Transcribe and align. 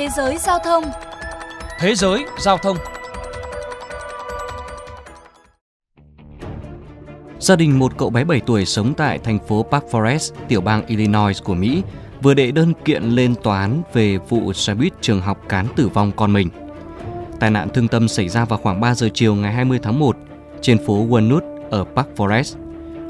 Thế 0.00 0.08
giới 0.08 0.38
giao 0.38 0.58
thông 0.58 0.84
Thế 1.78 1.94
giới 1.94 2.24
giao 2.38 2.58
thông 2.58 2.76
Gia 7.40 7.56
đình 7.56 7.78
một 7.78 7.92
cậu 7.98 8.10
bé 8.10 8.24
7 8.24 8.40
tuổi 8.40 8.66
sống 8.66 8.94
tại 8.94 9.18
thành 9.18 9.38
phố 9.48 9.66
Park 9.70 9.84
Forest, 9.90 10.32
tiểu 10.48 10.60
bang 10.60 10.86
Illinois 10.86 11.42
của 11.44 11.54
Mỹ 11.54 11.82
vừa 12.22 12.34
đệ 12.34 12.50
đơn 12.50 12.72
kiện 12.84 13.02
lên 13.02 13.34
tòa 13.42 13.60
án 13.60 13.82
về 13.92 14.18
vụ 14.18 14.52
xe 14.52 14.74
buýt 14.74 14.92
trường 15.00 15.20
học 15.20 15.38
cán 15.48 15.66
tử 15.76 15.88
vong 15.88 16.12
con 16.16 16.32
mình. 16.32 16.48
Tai 17.40 17.50
nạn 17.50 17.68
thương 17.74 17.88
tâm 17.88 18.08
xảy 18.08 18.28
ra 18.28 18.44
vào 18.44 18.58
khoảng 18.58 18.80
3 18.80 18.94
giờ 18.94 19.08
chiều 19.14 19.34
ngày 19.34 19.52
20 19.52 19.78
tháng 19.82 19.98
1 19.98 20.16
trên 20.62 20.86
phố 20.86 21.06
Walnut 21.06 21.68
ở 21.70 21.84
Park 21.84 22.08
Forest. 22.16 22.56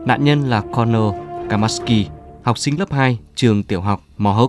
Nạn 0.07 0.25
nhân 0.25 0.51
là 0.51 0.63
Connor 0.73 1.15
Kamaski, 1.51 2.07
học 2.43 2.59
sinh 2.59 2.79
lớp 2.79 2.93
2 2.93 3.19
trường 3.35 3.63
tiểu 3.63 3.81
học 3.81 4.01
Mohawk. 4.19 4.49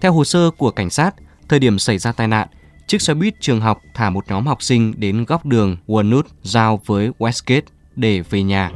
Theo 0.00 0.12
hồ 0.12 0.24
sơ 0.24 0.50
của 0.50 0.70
cảnh 0.70 0.90
sát, 0.90 1.14
thời 1.48 1.58
điểm 1.58 1.78
xảy 1.78 1.98
ra 1.98 2.12
tai 2.12 2.28
nạn, 2.28 2.48
chiếc 2.86 3.02
xe 3.02 3.14
buýt 3.14 3.34
trường 3.40 3.60
học 3.60 3.82
thả 3.94 4.10
một 4.10 4.24
nhóm 4.28 4.46
học 4.46 4.62
sinh 4.62 4.94
đến 4.96 5.24
góc 5.24 5.46
đường 5.46 5.76
Walnut 5.86 6.22
giao 6.42 6.80
với 6.86 7.10
Westgate 7.18 7.62
để 7.96 8.20
về 8.30 8.42
nhà. 8.42 8.72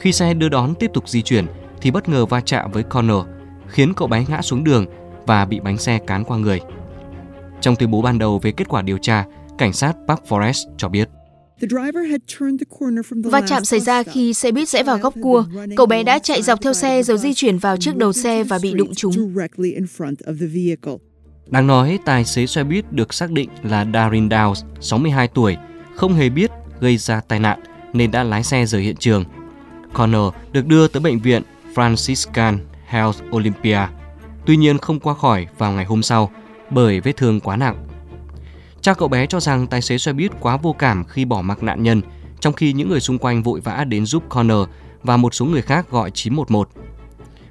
Khi 0.00 0.12
xe 0.12 0.34
đưa 0.34 0.48
đón 0.48 0.74
tiếp 0.74 0.90
tục 0.94 1.08
di 1.08 1.22
chuyển 1.22 1.46
thì 1.80 1.90
bất 1.90 2.08
ngờ 2.08 2.26
va 2.26 2.40
chạm 2.40 2.70
với 2.72 2.82
Connor, 2.82 3.26
khiến 3.68 3.94
cậu 3.94 4.08
bé 4.08 4.24
ngã 4.28 4.42
xuống 4.42 4.64
đường 4.64 4.86
và 5.26 5.44
bị 5.44 5.60
bánh 5.60 5.78
xe 5.78 5.98
cán 6.06 6.24
qua 6.24 6.38
người. 6.38 6.60
Trong 7.60 7.76
tuyên 7.76 7.90
bố 7.90 8.02
ban 8.02 8.18
đầu 8.18 8.38
về 8.38 8.52
kết 8.52 8.68
quả 8.68 8.82
điều 8.82 8.98
tra, 8.98 9.24
cảnh 9.58 9.72
sát 9.72 9.96
Park 10.08 10.20
Forest 10.28 10.68
cho 10.76 10.88
biết. 10.88 11.08
Va 13.30 13.40
chạm 13.46 13.64
xảy 13.64 13.80
ra 13.80 14.02
khi 14.02 14.34
xe 14.34 14.52
buýt 14.52 14.68
rẽ 14.68 14.82
vào 14.82 14.98
góc 14.98 15.14
cua. 15.22 15.44
Cậu 15.76 15.86
bé 15.86 16.02
đã 16.02 16.18
chạy 16.18 16.42
dọc 16.42 16.60
theo 16.62 16.72
xe 16.72 17.02
rồi 17.02 17.18
di 17.18 17.34
chuyển 17.34 17.58
vào 17.58 17.76
trước 17.76 17.96
đầu 17.96 18.12
xe 18.12 18.44
và 18.44 18.58
bị 18.62 18.72
đụng 18.72 18.94
trúng. 18.94 19.34
Đáng 21.46 21.66
nói, 21.66 21.98
tài 22.04 22.24
xế 22.24 22.46
xe 22.46 22.64
buýt 22.64 22.92
được 22.92 23.14
xác 23.14 23.30
định 23.30 23.50
là 23.62 23.86
Darin 23.94 24.28
Downs, 24.28 24.62
62 24.80 25.28
tuổi, 25.28 25.56
không 25.94 26.14
hề 26.14 26.28
biết 26.28 26.50
gây 26.80 26.96
ra 26.96 27.20
tai 27.20 27.38
nạn 27.38 27.60
nên 27.92 28.10
đã 28.10 28.22
lái 28.22 28.44
xe 28.44 28.66
rời 28.66 28.82
hiện 28.82 28.96
trường. 28.96 29.24
Connor 29.92 30.34
được 30.52 30.66
đưa 30.66 30.88
tới 30.88 31.00
bệnh 31.00 31.18
viện 31.18 31.42
Franciscan 31.74 32.58
Health 32.86 33.16
Olympia, 33.30 33.80
tuy 34.46 34.56
nhiên 34.56 34.78
không 34.78 35.00
qua 35.00 35.14
khỏi 35.14 35.46
vào 35.58 35.72
ngày 35.72 35.84
hôm 35.84 36.02
sau 36.02 36.30
bởi 36.70 37.00
vết 37.00 37.16
thương 37.16 37.40
quá 37.40 37.56
nặng. 37.56 37.86
Cha 38.80 38.94
cậu 38.94 39.08
bé 39.08 39.26
cho 39.26 39.40
rằng 39.40 39.66
tài 39.66 39.82
xế 39.82 39.98
xe 39.98 40.12
buýt 40.12 40.32
quá 40.40 40.56
vô 40.56 40.72
cảm 40.72 41.04
khi 41.04 41.24
bỏ 41.24 41.42
mặc 41.42 41.62
nạn 41.62 41.82
nhân, 41.82 42.02
trong 42.40 42.52
khi 42.52 42.72
những 42.72 42.88
người 42.88 43.00
xung 43.00 43.18
quanh 43.18 43.42
vội 43.42 43.60
vã 43.60 43.84
đến 43.84 44.06
giúp 44.06 44.22
Connor 44.28 44.68
và 45.02 45.16
một 45.16 45.34
số 45.34 45.44
người 45.44 45.62
khác 45.62 45.90
gọi 45.90 46.10
911. 46.10 46.68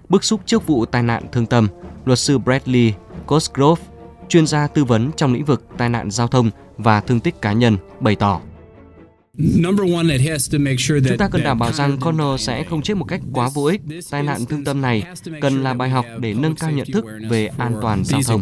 Bức 0.09 0.23
xúc 0.23 0.41
trước 0.45 0.67
vụ 0.67 0.85
tai 0.85 1.03
nạn 1.03 1.23
thương 1.31 1.45
tâm, 1.45 1.67
luật 2.05 2.19
sư 2.19 2.37
Bradley 2.37 2.93
Cosgrove, 3.27 3.81
chuyên 4.29 4.47
gia 4.47 4.67
tư 4.67 4.83
vấn 4.83 5.11
trong 5.17 5.33
lĩnh 5.33 5.45
vực 5.45 5.65
tai 5.77 5.89
nạn 5.89 6.11
giao 6.11 6.27
thông 6.27 6.49
và 6.77 7.01
thương 7.01 7.19
tích 7.19 7.41
cá 7.41 7.53
nhân, 7.53 7.77
bày 7.99 8.15
tỏ. 8.15 8.41
Chúng 11.07 11.17
ta 11.17 11.29
cần 11.31 11.43
đảm 11.43 11.59
bảo 11.59 11.71
rằng 11.71 11.97
Connor 11.99 12.41
sẽ 12.41 12.63
không 12.63 12.81
chết 12.81 12.93
một 12.93 13.05
cách 13.05 13.21
quá 13.33 13.49
vô 13.53 13.63
ích. 13.63 13.81
Tai 14.11 14.23
nạn 14.23 14.45
thương 14.45 14.63
tâm 14.63 14.81
này 14.81 15.03
cần 15.41 15.63
là 15.63 15.73
bài 15.73 15.89
học 15.89 16.05
để 16.19 16.33
nâng 16.33 16.55
cao 16.55 16.71
nhận 16.71 16.87
thức 16.93 17.05
về 17.29 17.49
an 17.57 17.75
toàn 17.81 18.03
giao 18.05 18.21
thông. 18.27 18.41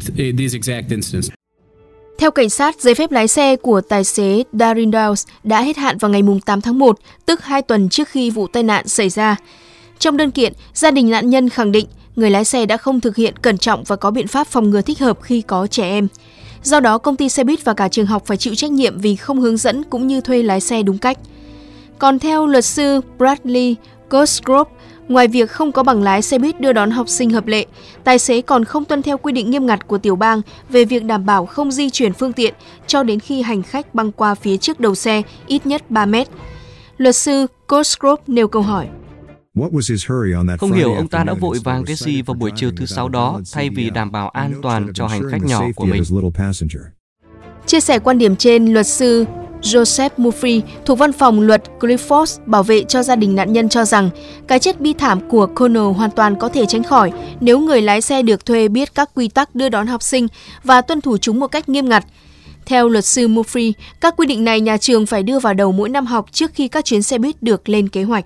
Theo 2.18 2.32
cảnh 2.32 2.50
sát, 2.50 2.82
giấy 2.82 2.96
phép 2.96 3.12
lái 3.12 3.28
xe 3.28 3.56
của 3.56 3.82
tài 3.82 4.04
xế 4.04 4.44
Darin 4.54 4.92
Downs 4.92 5.28
đã 5.44 5.62
hết 5.62 5.78
hạn 5.78 5.98
vào 5.98 6.12
ngày 6.12 6.22
8 6.46 6.62
tháng 6.62 6.80
1, 6.80 7.00
tức 7.26 7.44
2 7.44 7.62
tuần 7.62 7.90
trước 7.90 8.10
khi 8.10 8.30
vụ 8.30 8.48
tai 8.48 8.64
nạn 8.64 8.88
xảy 8.88 9.10
ra. 9.10 9.36
Trong 10.00 10.18
đơn 10.18 10.32
kiện, 10.32 10.54
gia 10.74 10.92
đình 10.92 11.10
nạn 11.10 11.30
nhân 11.30 11.50
khẳng 11.50 11.72
định 11.72 11.88
người 12.16 12.30
lái 12.30 12.46
xe 12.46 12.66
đã 12.66 12.78
không 12.78 13.02
thực 13.02 13.16
hiện 13.16 13.38
cẩn 13.38 13.58
trọng 13.58 13.84
và 13.84 13.96
có 13.96 14.12
biện 14.12 14.28
pháp 14.28 14.48
phòng 14.48 14.70
ngừa 14.70 14.82
thích 14.82 15.00
hợp 15.00 15.18
khi 15.22 15.42
có 15.42 15.68
trẻ 15.68 15.90
em. 15.90 16.08
Do 16.64 16.80
đó, 16.80 16.98
công 16.98 17.16
ty 17.16 17.30
xe 17.30 17.44
buýt 17.44 17.66
và 17.66 17.74
cả 17.74 17.88
trường 17.88 18.06
học 18.06 18.24
phải 18.26 18.38
chịu 18.38 18.56
trách 18.56 18.72
nhiệm 18.72 18.98
vì 18.98 19.16
không 19.16 19.42
hướng 19.42 19.58
dẫn 19.58 19.84
cũng 19.84 20.08
như 20.08 20.22
thuê 20.22 20.44
lái 20.44 20.62
xe 20.62 20.84
đúng 20.84 20.98
cách. 20.98 21.18
Còn 22.00 22.20
theo 22.20 22.48
luật 22.48 22.66
sư 22.66 23.02
Bradley 23.18 23.76
Cosgrove, 24.10 24.72
ngoài 25.08 25.28
việc 25.28 25.52
không 25.52 25.72
có 25.72 25.84
bằng 25.84 26.04
lái 26.04 26.22
xe 26.22 26.40
buýt 26.40 26.62
đưa 26.62 26.74
đón 26.74 26.92
học 26.92 27.10
sinh 27.10 27.30
hợp 27.30 27.48
lệ, 27.48 27.66
tài 28.04 28.20
xế 28.20 28.42
còn 28.42 28.66
không 28.66 28.86
tuân 28.86 29.02
theo 29.02 29.18
quy 29.18 29.34
định 29.34 29.52
nghiêm 29.52 29.66
ngặt 29.66 29.88
của 29.88 29.98
tiểu 29.98 30.16
bang 30.16 30.42
về 30.70 30.86
việc 30.86 31.04
đảm 31.04 31.26
bảo 31.26 31.46
không 31.46 31.72
di 31.72 31.90
chuyển 31.90 32.14
phương 32.14 32.34
tiện 32.34 32.54
cho 32.88 33.04
đến 33.04 33.20
khi 33.20 33.42
hành 33.42 33.64
khách 33.64 33.96
băng 33.96 34.12
qua 34.12 34.36
phía 34.36 34.58
trước 34.58 34.80
đầu 34.80 34.96
xe 34.96 35.22
ít 35.48 35.66
nhất 35.66 35.92
3 35.92 36.06
mét. 36.06 36.28
Luật 36.98 37.16
sư 37.16 37.48
Cosgrove 37.68 38.24
nêu 38.28 38.48
câu 38.48 38.62
hỏi. 38.62 38.88
Không 40.60 40.72
hiểu 40.72 40.94
ông 40.94 41.08
ta 41.08 41.24
đã 41.24 41.34
vội 41.34 41.58
vàng 41.64 41.86
cái 41.86 41.96
gì 41.96 42.22
vào 42.22 42.36
buổi 42.36 42.52
chiều 42.56 42.72
thứ 42.78 42.86
sáu 42.86 43.10
đó 43.10 43.42
thay 43.54 43.70
vì 43.70 43.90
đảm 43.90 44.12
bảo 44.12 44.30
an 44.30 44.54
toàn 44.62 44.94
cho 44.94 45.08
hành 45.08 45.22
khách 45.32 45.44
nhỏ 45.44 45.64
của 45.76 45.86
mình. 45.86 46.04
Chia 47.66 47.80
sẻ 47.80 48.00
quan 48.00 48.18
điểm 48.18 48.36
trên, 48.36 48.74
luật 48.74 48.88
sư 48.88 49.26
Joseph 49.62 50.10
Murphy 50.18 50.62
thuộc 50.86 50.98
văn 50.98 51.14
phòng 51.14 51.42
luật 51.42 51.64
Clifford 51.80 52.40
bảo 52.46 52.64
vệ 52.64 52.84
cho 52.84 53.04
gia 53.04 53.16
đình 53.16 53.36
nạn 53.36 53.54
nhân 53.54 53.70
cho 53.70 53.86
rằng 53.86 54.10
cái 54.48 54.60
chết 54.60 54.82
bi 54.82 54.94
thảm 54.94 55.30
của 55.30 55.46
Connor 55.46 55.98
hoàn 55.98 56.12
toàn 56.12 56.36
có 56.36 56.50
thể 56.50 56.66
tránh 56.66 56.84
khỏi 56.84 57.12
nếu 57.40 57.60
người 57.60 57.82
lái 57.82 58.02
xe 58.02 58.22
được 58.22 58.46
thuê 58.46 58.68
biết 58.68 58.96
các 58.96 59.10
quy 59.16 59.28
tắc 59.28 59.56
đưa 59.56 59.70
đón 59.70 59.88
học 59.88 60.04
sinh 60.04 60.28
và 60.64 60.82
tuân 60.82 61.02
thủ 61.02 61.18
chúng 61.18 61.40
một 61.40 61.48
cách 61.48 61.70
nghiêm 61.70 61.90
ngặt. 61.90 62.06
Theo 62.66 62.90
luật 62.90 63.06
sư 63.06 63.28
Murphy, 63.28 63.74
các 64.02 64.14
quy 64.18 64.28
định 64.28 64.44
này 64.44 64.62
nhà 64.62 64.78
trường 64.78 65.06
phải 65.06 65.24
đưa 65.24 65.40
vào 65.40 65.54
đầu 65.54 65.72
mỗi 65.72 65.90
năm 65.90 66.06
học 66.06 66.26
trước 66.32 66.52
khi 66.54 66.68
các 66.68 66.86
chuyến 66.86 67.04
xe 67.04 67.18
buýt 67.18 67.44
được 67.44 67.70
lên 67.70 67.90
kế 67.90 68.04
hoạch. 68.04 68.26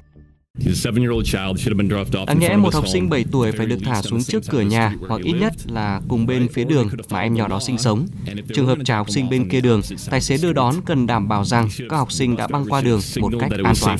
Đáng 2.27 2.39
nhẽ 2.39 2.55
một 2.55 2.73
học 2.73 2.87
sinh 2.87 3.09
7 3.09 3.25
tuổi 3.31 3.51
phải 3.51 3.65
được 3.65 3.77
thả 3.85 4.01
xuống 4.01 4.23
trước 4.23 4.43
cửa 4.49 4.61
nhà 4.61 4.93
hoặc 5.07 5.21
ít 5.23 5.33
nhất 5.33 5.53
là 5.67 6.01
cùng 6.07 6.25
bên 6.25 6.47
phía 6.47 6.63
đường 6.63 6.89
mà 7.09 7.19
em 7.19 7.33
nhỏ 7.33 7.47
đó 7.47 7.59
sinh 7.59 7.77
sống. 7.77 8.07
Trường 8.53 8.65
hợp 8.65 8.77
trả 8.85 8.97
học 8.97 9.09
sinh 9.09 9.29
bên 9.29 9.49
kia 9.49 9.61
đường, 9.61 9.81
tài 10.09 10.21
xế 10.21 10.37
đưa 10.37 10.53
đón 10.53 10.75
cần 10.85 11.07
đảm 11.07 11.27
bảo 11.27 11.45
rằng 11.45 11.69
các 11.89 11.97
học 11.97 12.11
sinh 12.11 12.35
đã 12.35 12.47
băng 12.47 12.65
qua 12.69 12.81
đường 12.81 12.99
một 13.19 13.31
cách 13.39 13.51
an 13.63 13.73
toàn. 13.81 13.97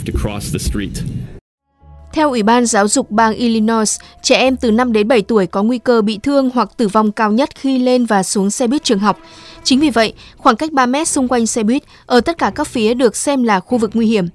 Theo 2.14 2.30
Ủy 2.30 2.44
ban 2.44 2.66
Giáo 2.66 2.88
dục 2.88 3.12
bang 3.12 3.34
Illinois, 3.34 4.00
trẻ 4.24 4.36
em 4.36 4.56
từ 4.58 4.72
5 4.72 4.94
đến 4.94 5.08
7 5.08 5.22
tuổi 5.22 5.48
có 5.48 5.64
nguy 5.64 5.80
cơ 5.80 6.02
bị 6.02 6.20
thương 6.24 6.50
hoặc 6.54 6.70
tử 6.78 6.88
vong 6.88 7.12
cao 7.12 7.32
nhất 7.32 7.50
khi 7.56 7.80
lên 7.80 8.06
và 8.06 8.24
xuống 8.24 8.50
xe 8.50 8.68
buýt 8.68 8.84
trường 8.84 9.00
học. 9.00 9.20
Chính 9.64 9.80
vì 9.80 9.90
vậy, 9.90 10.14
khoảng 10.38 10.56
cách 10.56 10.72
3 10.72 10.86
mét 10.86 11.08
xung 11.08 11.28
quanh 11.28 11.48
xe 11.48 11.64
buýt 11.64 11.84
ở 12.06 12.22
tất 12.22 12.38
cả 12.38 12.52
các 12.56 12.68
phía 12.68 12.94
được 12.94 13.16
xem 13.16 13.44
là 13.44 13.60
khu 13.60 13.78
vực 13.78 13.92
nguy 13.94 14.08
hiểm. 14.08 14.28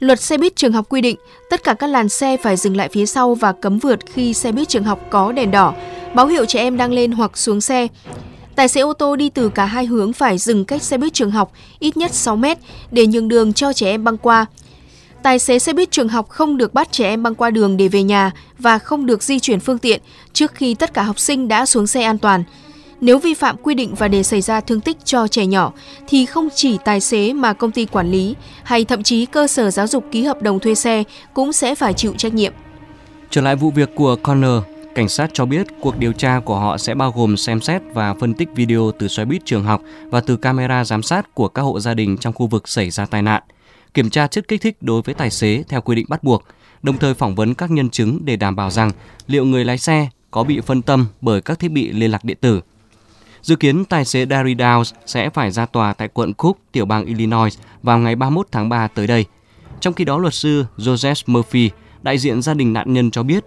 Luật 0.00 0.20
xe 0.20 0.38
buýt 0.38 0.56
trường 0.56 0.72
học 0.72 0.86
quy 0.88 1.00
định 1.00 1.16
tất 1.50 1.64
cả 1.64 1.74
các 1.74 1.86
làn 1.86 2.08
xe 2.08 2.36
phải 2.36 2.56
dừng 2.56 2.76
lại 2.76 2.88
phía 2.92 3.06
sau 3.06 3.34
và 3.34 3.52
cấm 3.52 3.78
vượt 3.78 3.98
khi 4.06 4.34
xe 4.34 4.52
buýt 4.52 4.68
trường 4.68 4.84
học 4.84 5.00
có 5.10 5.32
đèn 5.32 5.50
đỏ, 5.50 5.74
báo 6.14 6.26
hiệu 6.26 6.44
trẻ 6.44 6.60
em 6.60 6.76
đang 6.76 6.92
lên 6.92 7.12
hoặc 7.12 7.38
xuống 7.38 7.60
xe. 7.60 7.88
Tài 8.54 8.68
xế 8.68 8.80
ô 8.80 8.92
tô 8.92 9.16
đi 9.16 9.30
từ 9.30 9.48
cả 9.48 9.64
hai 9.64 9.86
hướng 9.86 10.12
phải 10.12 10.38
dừng 10.38 10.64
cách 10.64 10.82
xe 10.82 10.98
buýt 10.98 11.14
trường 11.14 11.30
học 11.30 11.52
ít 11.78 11.96
nhất 11.96 12.14
6 12.14 12.36
mét 12.36 12.58
để 12.90 13.06
nhường 13.06 13.28
đường 13.28 13.52
cho 13.52 13.72
trẻ 13.72 13.90
em 13.90 14.04
băng 14.04 14.18
qua. 14.18 14.46
Tài 15.22 15.38
xế 15.38 15.58
xe 15.58 15.72
buýt 15.72 15.90
trường 15.90 16.08
học 16.08 16.28
không 16.28 16.56
được 16.56 16.74
bắt 16.74 16.92
trẻ 16.92 17.08
em 17.08 17.22
băng 17.22 17.34
qua 17.34 17.50
đường 17.50 17.76
để 17.76 17.88
về 17.88 18.02
nhà 18.02 18.30
và 18.58 18.78
không 18.78 19.06
được 19.06 19.22
di 19.22 19.38
chuyển 19.38 19.60
phương 19.60 19.78
tiện 19.78 20.00
trước 20.32 20.54
khi 20.54 20.74
tất 20.74 20.94
cả 20.94 21.02
học 21.02 21.18
sinh 21.18 21.48
đã 21.48 21.66
xuống 21.66 21.86
xe 21.86 22.02
an 22.02 22.18
toàn. 22.18 22.44
Nếu 23.00 23.18
vi 23.18 23.34
phạm 23.34 23.56
quy 23.62 23.74
định 23.74 23.94
và 23.94 24.08
để 24.08 24.22
xảy 24.22 24.40
ra 24.40 24.60
thương 24.60 24.80
tích 24.80 24.96
cho 25.04 25.28
trẻ 25.28 25.46
nhỏ 25.46 25.72
thì 26.08 26.26
không 26.26 26.48
chỉ 26.54 26.78
tài 26.84 27.00
xế 27.00 27.32
mà 27.32 27.52
công 27.52 27.70
ty 27.70 27.86
quản 27.86 28.10
lý 28.10 28.34
hay 28.62 28.84
thậm 28.84 29.02
chí 29.02 29.26
cơ 29.26 29.46
sở 29.46 29.70
giáo 29.70 29.86
dục 29.86 30.04
ký 30.10 30.24
hợp 30.24 30.42
đồng 30.42 30.60
thuê 30.60 30.74
xe 30.74 31.04
cũng 31.34 31.52
sẽ 31.52 31.74
phải 31.74 31.92
chịu 31.92 32.14
trách 32.16 32.34
nhiệm. 32.34 32.52
Trở 33.30 33.40
lại 33.40 33.56
vụ 33.56 33.70
việc 33.70 33.90
của 33.94 34.16
Connor, 34.16 34.62
cảnh 34.94 35.08
sát 35.08 35.30
cho 35.32 35.44
biết 35.44 35.66
cuộc 35.80 35.98
điều 35.98 36.12
tra 36.12 36.40
của 36.44 36.56
họ 36.56 36.78
sẽ 36.78 36.94
bao 36.94 37.12
gồm 37.16 37.36
xem 37.36 37.60
xét 37.60 37.82
và 37.92 38.14
phân 38.14 38.34
tích 38.34 38.48
video 38.54 38.92
từ 38.98 39.08
xoáy 39.08 39.26
buýt 39.26 39.42
trường 39.44 39.64
học 39.64 39.82
và 40.04 40.20
từ 40.20 40.36
camera 40.36 40.84
giám 40.84 41.02
sát 41.02 41.34
của 41.34 41.48
các 41.48 41.62
hộ 41.62 41.80
gia 41.80 41.94
đình 41.94 42.16
trong 42.16 42.32
khu 42.32 42.46
vực 42.46 42.68
xảy 42.68 42.90
ra 42.90 43.06
tai 43.06 43.22
nạn, 43.22 43.42
kiểm 43.94 44.10
tra 44.10 44.26
chất 44.26 44.48
kích 44.48 44.62
thích 44.62 44.76
đối 44.80 45.02
với 45.02 45.14
tài 45.14 45.30
xế 45.30 45.64
theo 45.68 45.80
quy 45.80 45.94
định 45.94 46.06
bắt 46.08 46.24
buộc, 46.24 46.44
đồng 46.82 46.98
thời 46.98 47.14
phỏng 47.14 47.34
vấn 47.34 47.54
các 47.54 47.70
nhân 47.70 47.90
chứng 47.90 48.20
để 48.24 48.36
đảm 48.36 48.56
bảo 48.56 48.70
rằng 48.70 48.90
liệu 49.26 49.44
người 49.44 49.64
lái 49.64 49.78
xe 49.78 50.08
có 50.30 50.44
bị 50.44 50.60
phân 50.60 50.82
tâm 50.82 51.06
bởi 51.20 51.40
các 51.40 51.58
thiết 51.58 51.68
bị 51.68 51.92
liên 51.92 52.10
lạc 52.10 52.24
điện 52.24 52.36
tử 52.40 52.60
Dự 53.46 53.56
kiến 53.56 53.84
tài 53.84 54.04
xế 54.04 54.26
Darry 54.26 54.54
Downs 54.54 54.92
sẽ 55.06 55.30
phải 55.30 55.50
ra 55.50 55.66
tòa 55.66 55.92
tại 55.92 56.08
quận 56.08 56.32
Cook, 56.32 56.56
tiểu 56.72 56.84
bang 56.84 57.04
Illinois 57.04 57.58
vào 57.82 57.98
ngày 57.98 58.16
31 58.16 58.46
tháng 58.52 58.68
3 58.68 58.88
tới 58.88 59.06
đây. 59.06 59.24
Trong 59.80 59.94
khi 59.94 60.04
đó, 60.04 60.18
luật 60.18 60.34
sư 60.34 60.64
Joseph 60.76 61.22
Murphy, 61.26 61.70
đại 62.02 62.18
diện 62.18 62.42
gia 62.42 62.54
đình 62.54 62.72
nạn 62.72 62.92
nhân 62.92 63.10
cho 63.10 63.22
biết, 63.22 63.44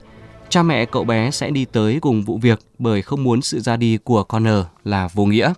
cha 0.50 0.64
mẹ 0.64 0.86
cậu 0.86 1.04
bé 1.04 1.32
sẽ 1.32 1.50
đi 1.50 1.66
tới 1.66 2.00
cùng 2.02 2.24
vụ 2.24 2.38
việc 2.38 2.60
bởi 2.80 3.02
không 3.02 3.24
muốn 3.24 3.42
sự 3.42 3.60
ra 3.60 3.78
đi 3.78 3.98
của 4.04 4.24
Connor 4.24 4.66
là 4.84 5.08
vô 5.14 5.26
nghĩa. 5.26 5.54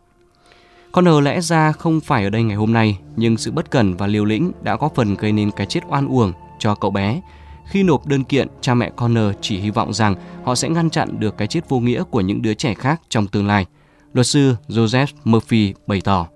Connor 0.91 1.23
lẽ 1.23 1.41
ra 1.41 1.71
không 1.71 1.99
phải 1.99 2.23
ở 2.23 2.29
đây 2.29 2.43
ngày 2.43 2.57
hôm 2.57 2.73
nay, 2.73 2.97
nhưng 3.15 3.37
sự 3.37 3.51
bất 3.51 3.71
cẩn 3.71 3.95
và 3.95 4.07
liều 4.07 4.25
lĩnh 4.25 4.51
đã 4.63 4.77
có 4.77 4.89
phần 4.95 5.15
gây 5.15 5.31
nên 5.31 5.51
cái 5.51 5.65
chết 5.65 5.81
oan 5.89 6.07
uổng 6.07 6.33
cho 6.59 6.75
cậu 6.75 6.91
bé. 6.91 7.21
Khi 7.69 7.83
nộp 7.83 8.07
đơn 8.07 8.23
kiện, 8.23 8.47
cha 8.61 8.73
mẹ 8.73 8.89
Connor 8.89 9.35
chỉ 9.41 9.59
hy 9.59 9.69
vọng 9.69 9.93
rằng 9.93 10.15
họ 10.43 10.55
sẽ 10.55 10.69
ngăn 10.69 10.89
chặn 10.89 11.19
được 11.19 11.37
cái 11.37 11.47
chết 11.47 11.69
vô 11.69 11.79
nghĩa 11.79 12.03
của 12.03 12.21
những 12.21 12.41
đứa 12.41 12.53
trẻ 12.53 12.73
khác 12.73 13.01
trong 13.09 13.27
tương 13.27 13.47
lai– 13.47 13.65
luật 14.13 14.27
sư 14.27 14.55
Joseph 14.67 15.07
Murphy 15.23 15.73
bày 15.87 16.01
tỏ. 16.01 16.27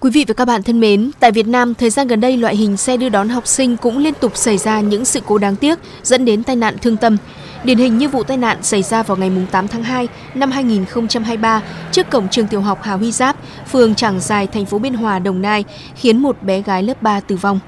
Quý 0.00 0.10
vị 0.10 0.24
và 0.28 0.34
các 0.34 0.44
bạn 0.44 0.62
thân 0.62 0.80
mến, 0.80 1.10
tại 1.20 1.32
Việt 1.32 1.46
Nam, 1.46 1.74
thời 1.74 1.90
gian 1.90 2.06
gần 2.06 2.20
đây 2.20 2.36
loại 2.36 2.56
hình 2.56 2.76
xe 2.76 2.96
đưa 2.96 3.08
đón 3.08 3.28
học 3.28 3.46
sinh 3.46 3.76
cũng 3.76 3.98
liên 3.98 4.14
tục 4.20 4.36
xảy 4.36 4.58
ra 4.58 4.80
những 4.80 5.04
sự 5.04 5.20
cố 5.26 5.38
đáng 5.38 5.56
tiếc 5.56 5.78
dẫn 6.02 6.24
đến 6.24 6.42
tai 6.42 6.56
nạn 6.56 6.76
thương 6.82 6.96
tâm. 6.96 7.16
Điển 7.64 7.78
hình 7.78 7.98
như 7.98 8.08
vụ 8.08 8.22
tai 8.22 8.36
nạn 8.36 8.62
xảy 8.62 8.82
ra 8.82 9.02
vào 9.02 9.16
ngày 9.16 9.30
8 9.50 9.68
tháng 9.68 9.82
2 9.82 10.08
năm 10.34 10.50
2023 10.50 11.62
trước 11.92 12.10
cổng 12.10 12.28
trường 12.28 12.46
tiểu 12.46 12.60
học 12.60 12.78
Hà 12.82 12.94
Huy 12.94 13.12
Giáp, 13.12 13.36
phường 13.68 13.94
Trảng 13.94 14.20
Giài, 14.20 14.46
thành 14.46 14.66
phố 14.66 14.78
Biên 14.78 14.94
Hòa, 14.94 15.18
Đồng 15.18 15.42
Nai, 15.42 15.64
khiến 15.94 16.18
một 16.18 16.42
bé 16.42 16.62
gái 16.62 16.82
lớp 16.82 17.02
3 17.02 17.20
tử 17.20 17.36
vong. 17.36 17.60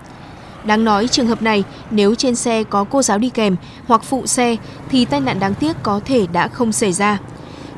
Đáng 0.66 0.84
nói 0.84 1.08
trường 1.08 1.26
hợp 1.26 1.42
này, 1.42 1.64
nếu 1.90 2.14
trên 2.14 2.34
xe 2.34 2.64
có 2.64 2.84
cô 2.84 3.02
giáo 3.02 3.18
đi 3.18 3.28
kèm 3.28 3.56
hoặc 3.86 4.02
phụ 4.04 4.26
xe 4.26 4.56
thì 4.90 5.04
tai 5.04 5.20
nạn 5.20 5.40
đáng 5.40 5.54
tiếc 5.54 5.76
có 5.82 6.00
thể 6.04 6.26
đã 6.32 6.48
không 6.48 6.72
xảy 6.72 6.92
ra. 6.92 7.18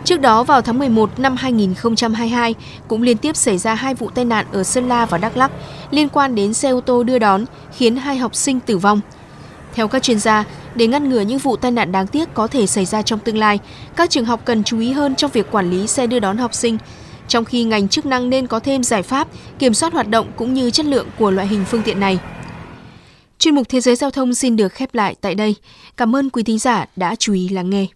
Trước 0.04 0.20
đó 0.20 0.44
vào 0.44 0.62
tháng 0.62 0.78
11 0.78 1.18
năm 1.18 1.36
2022 1.36 2.54
cũng 2.88 3.02
liên 3.02 3.16
tiếp 3.16 3.36
xảy 3.36 3.58
ra 3.58 3.74
hai 3.74 3.94
vụ 3.94 4.10
tai 4.10 4.24
nạn 4.24 4.46
ở 4.52 4.62
Sơn 4.62 4.88
La 4.88 5.06
và 5.06 5.18
Đắk 5.18 5.36
Lắk 5.36 5.50
liên 5.90 6.08
quan 6.08 6.34
đến 6.34 6.54
xe 6.54 6.70
ô 6.70 6.80
tô 6.80 7.02
đưa 7.02 7.18
đón 7.18 7.44
khiến 7.76 7.96
hai 7.96 8.16
học 8.16 8.34
sinh 8.34 8.60
tử 8.60 8.78
vong. 8.78 9.00
Theo 9.74 9.88
các 9.88 10.02
chuyên 10.02 10.18
gia, 10.18 10.44
để 10.74 10.86
ngăn 10.86 11.08
ngừa 11.08 11.20
những 11.20 11.38
vụ 11.38 11.56
tai 11.56 11.70
nạn 11.70 11.92
đáng 11.92 12.06
tiếc 12.06 12.34
có 12.34 12.46
thể 12.46 12.66
xảy 12.66 12.84
ra 12.84 13.02
trong 13.02 13.18
tương 13.18 13.38
lai, 13.38 13.58
các 13.96 14.10
trường 14.10 14.24
học 14.24 14.40
cần 14.44 14.64
chú 14.64 14.78
ý 14.78 14.92
hơn 14.92 15.14
trong 15.14 15.30
việc 15.30 15.50
quản 15.50 15.70
lý 15.70 15.86
xe 15.86 16.06
đưa 16.06 16.18
đón 16.18 16.36
học 16.38 16.54
sinh, 16.54 16.78
trong 17.28 17.44
khi 17.44 17.64
ngành 17.64 17.88
chức 17.88 18.06
năng 18.06 18.30
nên 18.30 18.46
có 18.46 18.60
thêm 18.60 18.82
giải 18.82 19.02
pháp 19.02 19.28
kiểm 19.58 19.74
soát 19.74 19.92
hoạt 19.92 20.08
động 20.08 20.26
cũng 20.36 20.54
như 20.54 20.70
chất 20.70 20.86
lượng 20.86 21.06
của 21.18 21.30
loại 21.30 21.46
hình 21.46 21.64
phương 21.64 21.82
tiện 21.82 22.00
này. 22.00 22.18
Chuyên 23.38 23.54
mục 23.54 23.68
Thế 23.68 23.80
giới 23.80 23.96
Giao 23.96 24.10
thông 24.10 24.34
xin 24.34 24.56
được 24.56 24.72
khép 24.72 24.94
lại 24.94 25.14
tại 25.20 25.34
đây. 25.34 25.54
Cảm 25.96 26.16
ơn 26.16 26.30
quý 26.30 26.42
thính 26.42 26.58
giả 26.58 26.86
đã 26.96 27.14
chú 27.14 27.32
ý 27.32 27.48
lắng 27.48 27.70
nghe. 27.70 27.86